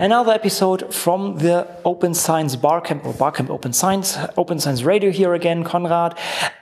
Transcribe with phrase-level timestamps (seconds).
[0.00, 5.34] Another episode from the Open Science Barcamp or Barcamp Open Science, Open Science Radio here
[5.34, 6.16] again, Konrad.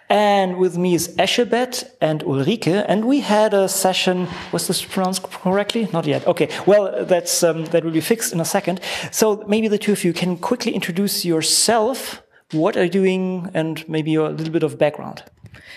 [0.08, 2.86] And with me is Eschebet and Ulrike.
[2.88, 5.86] And we had a session, was this pronounced correctly?
[5.92, 6.26] Not yet.
[6.26, 6.48] Okay.
[6.64, 8.80] Well, that's, um, that will be fixed in a second.
[9.10, 12.22] So maybe the two of you can quickly introduce yourself.
[12.52, 15.24] What are you doing and maybe a little bit of background.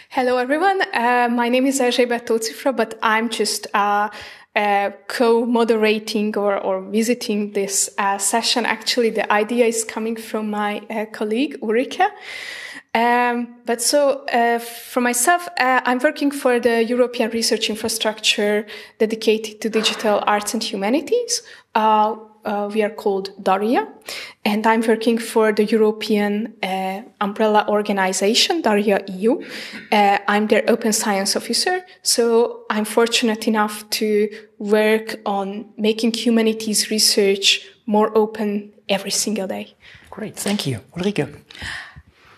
[0.09, 0.81] Hello, everyone.
[0.93, 4.09] Uh, my name is Erzsébet Tóth-Czifra, but I'm just uh,
[4.55, 8.65] uh, co-moderating or, or visiting this uh, session.
[8.65, 12.09] Actually, the idea is coming from my uh, colleague Ulrike.
[12.93, 18.65] Um, but so, uh, for myself, I'm working for the European research infrastructure
[18.97, 21.43] dedicated to digital arts and humanities.
[22.45, 23.87] Uh, we are called DARIAH,
[24.45, 29.41] and I'm working for the European uh, umbrella organization, DARIAH EU.
[29.91, 36.89] Uh, I'm their open science officer, so I'm fortunate enough to work on making humanities
[36.89, 39.75] research more open every single day.
[40.09, 40.79] Great, thank you.
[40.95, 41.27] Ulrike.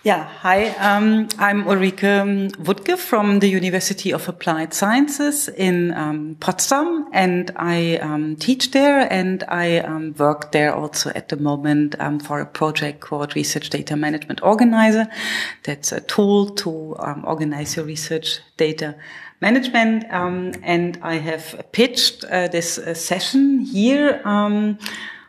[0.04, 0.70] Yeah, hi.
[0.80, 7.98] Um, I'm Ulrike Wuttke from the University of Applied Sciences in um, Potsdam, and I
[7.98, 12.48] um, teach there, and I um, work there also at the moment um, for a
[12.48, 15.08] project called Research Data Management Organizer.
[15.66, 18.96] That's a tool to um, organize your research data
[19.40, 24.20] management, and I have pitched uh, this uh, session here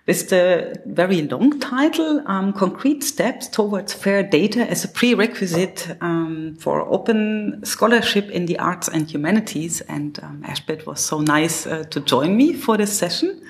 [0.07, 6.57] with the very long title, um, Concrete Steps Towards Fair Data as a Prerequisite um,
[6.59, 9.81] for Open Scholarship in the Arts and Humanities.
[9.83, 13.41] And um, Eschebet was so nice uh, to join me for this session.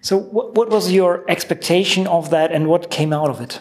[0.00, 3.60] So, what, what was your expectation of that and what came out of it?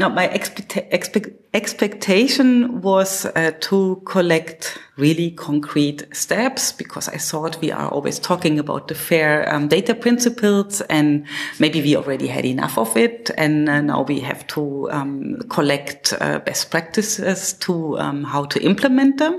[0.00, 7.60] Now, my expect expect expectation was uh, to collect really concrete steps because I thought
[7.60, 11.26] we are always talking about the fair um, data principles and
[11.58, 16.14] maybe we already had enough of it and uh, now we have to um, collect
[16.18, 19.38] uh, best practices to um, how to implement them.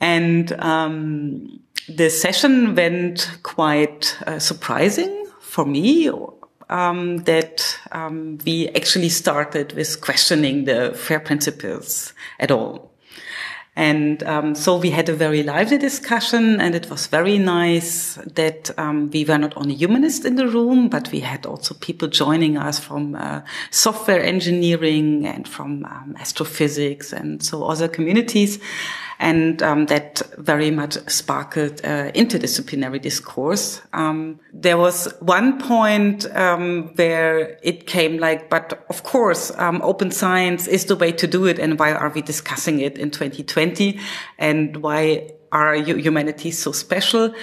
[0.00, 6.10] And um, the session went quite uh, surprising for me
[6.68, 12.92] um, that um, we actually started with questioning the fair principles at all.
[13.78, 18.70] And um, so we had a very lively discussion, and it was very nice that
[18.78, 22.56] um, we were not only humanists in the room, but we had also people joining
[22.56, 28.58] us from uh, software engineering and from um, astrophysics and so other communities
[29.18, 33.80] and um, that very much sparkled uh, interdisciplinary discourse.
[33.92, 40.10] Um, there was one point um, where it came like, but of course, um, open
[40.10, 43.98] science is the way to do it, and why are we discussing it in 2020,
[44.38, 47.34] and why are humanities so special?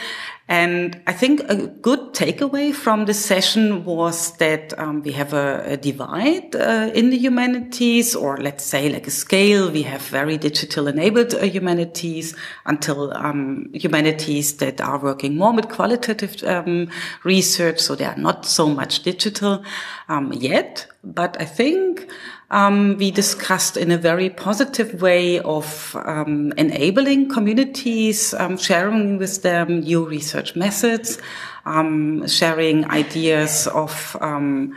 [0.49, 5.63] And I think a good takeaway from this session was that um, we have a,
[5.65, 9.71] a divide uh, in the humanities, or let's say like a scale.
[9.71, 15.69] We have very digital enabled uh, humanities until um, humanities that are working more with
[15.69, 16.89] qualitative um,
[17.23, 19.63] research, so they are not so much digital
[20.09, 20.87] um, yet.
[21.05, 22.09] But I think
[22.53, 29.41] um, we discussed in a very positive way of um, enabling communities, um, sharing with
[29.41, 31.19] them new research methods,
[31.65, 34.73] um, sharing ideas of um,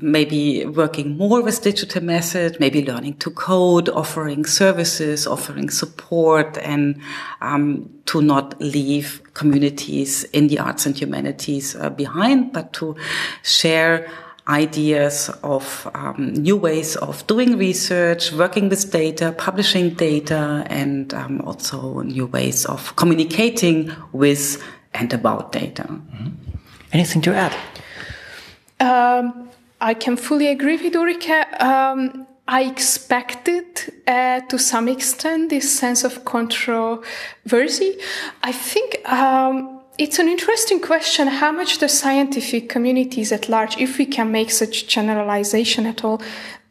[0.00, 7.00] maybe working more with digital methods, maybe learning to code, offering services, offering support, and
[7.40, 12.96] um, to not leave communities in the arts and humanities uh, behind, but to
[13.42, 14.10] share
[14.48, 21.40] ideas of um, new ways of doing research, working with data, publishing data, and um,
[21.42, 24.62] also new ways of communicating with
[24.92, 25.84] and about data.
[25.88, 26.30] Mm -hmm.
[26.92, 27.52] Anything to add?
[28.78, 29.48] Um,
[29.80, 31.46] I can fully agree with Ulrike.
[31.60, 33.64] Um, I expected
[34.06, 37.98] uh, to some extent this sense of controversy.
[38.42, 43.98] I think um, it's an interesting question how much the scientific communities at large, if
[43.98, 46.20] we can make such generalization at all,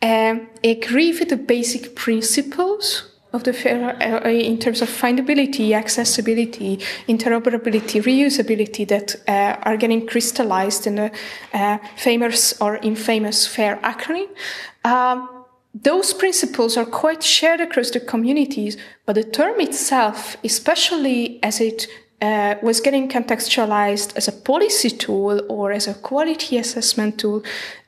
[0.02, 6.78] uh, agree with the basic principles of the fair uh, in terms of findability, accessibility,
[7.08, 11.12] interoperability, reusability that uh, are getting crystallized in the
[11.54, 14.28] uh, famous or infamous FAIR acronym.
[14.84, 18.78] Um, those principles are quite shared across the communities,
[19.08, 21.88] but the term itself, especially as it
[22.24, 27.44] uh, was getting contextualized as a policy tool or as a quality assessment tool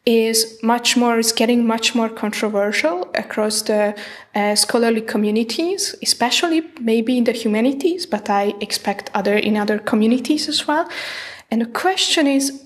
[0.05, 3.95] is much more is getting much more controversial across the
[4.35, 10.47] uh, scholarly communities especially maybe in the humanities but i expect other in other communities
[10.47, 10.89] as well.
[11.51, 12.61] And the question is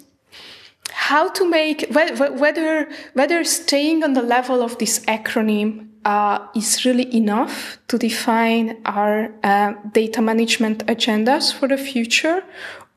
[0.92, 7.14] how to make whether whether staying on the level of this acronym uh, is really
[7.16, 12.44] enough to define our uh, data management agendas for the future,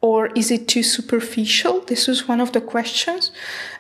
[0.00, 1.80] or is it too superficial?
[1.80, 3.32] This is one of the questions.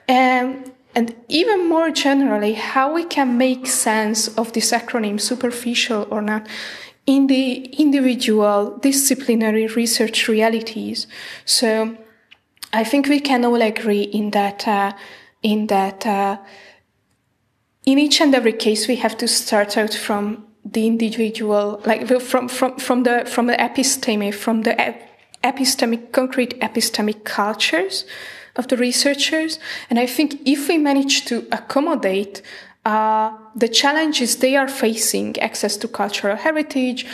[0.08, 0.64] Um,
[0.94, 6.46] and even more generally, how we can make sense of this acronym, superficial or not,
[7.06, 11.06] in the individual disciplinary research realities.
[11.44, 11.96] So
[12.72, 14.92] I think we can all agree in that, uh,
[15.42, 16.36] in that, uh,
[17.84, 22.48] in each and every case, we have to start out from the individual, like from,
[22.48, 24.94] from, from the, from the episteme, from the
[25.42, 28.04] epistemic, concrete epistemic cultures
[28.56, 29.58] of the researchers.
[29.90, 32.42] And I think if we manage to accommodate
[32.84, 37.06] uh, the challenges they are facing, access to cultural heritage,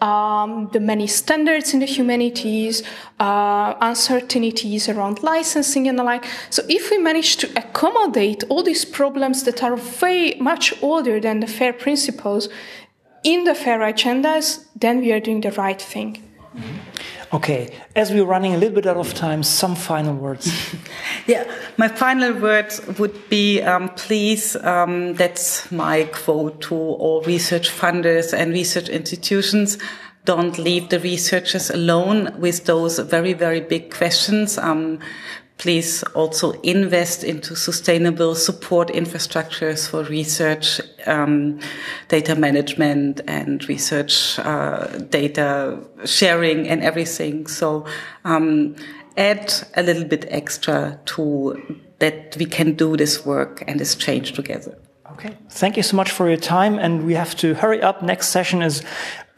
[0.00, 2.82] um, the many standards in the humanities,
[3.18, 6.24] uh, uncertainties around licensing and the like.
[6.50, 11.40] So if we manage to accommodate all these problems that are way much older than
[11.40, 12.48] the FAIR principles
[13.24, 16.22] in the FAIR agendas, then we are doing the right thing.
[16.54, 17.36] Mm-hmm.
[17.36, 20.46] Okay, as we're running a little bit out of time, some final words.
[21.26, 21.44] yeah,
[21.76, 28.32] my final words would be um, please, um, that's my quote to all research funders
[28.32, 29.78] and research institutions.
[30.24, 34.58] Don't leave the researchers alone with those very, very big questions.
[34.58, 35.00] Um,
[35.58, 41.58] please also invest into sustainable support infrastructures for research, um,
[42.08, 47.46] data management and research uh, data sharing and everything.
[47.46, 47.86] So
[48.24, 48.76] um,
[49.16, 54.32] add a little bit extra to that we can do this work and this change
[54.32, 54.76] together.
[55.12, 55.36] Okay.
[55.48, 56.78] Thank you so much for your time.
[56.78, 58.02] And we have to hurry up.
[58.02, 58.82] Next session is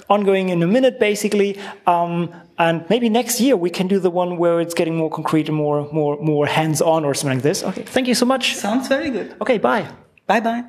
[0.09, 1.59] ongoing in a minute, basically.
[1.87, 5.49] Um, and maybe next year we can do the one where it's getting more concrete
[5.49, 7.63] and more, more, more hands-on or something like this.
[7.63, 7.83] Okay.
[7.83, 8.57] Thank you so much.
[8.57, 9.37] Sounds very good.
[9.41, 9.59] Okay.
[9.59, 9.89] Bye.
[10.27, 10.65] Bye-bye.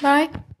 [0.00, 0.55] Bye.